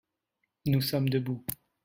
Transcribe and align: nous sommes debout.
nous 0.65 0.81
sommes 0.81 1.09
debout. 1.11 1.45